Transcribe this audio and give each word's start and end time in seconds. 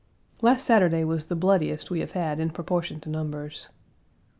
Last 0.41 0.63
Saturday 0.65 1.03
was 1.03 1.27
the 1.27 1.35
bloodiest 1.35 1.91
we 1.91 1.99
have 1.99 2.13
had 2.13 2.39
in 2.39 2.49
Page 2.49 2.55
139 2.55 2.55
proportion 2.55 2.99
to 3.01 3.09
numbers. 3.09 3.69